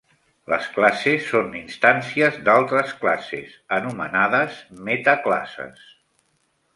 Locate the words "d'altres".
2.47-2.95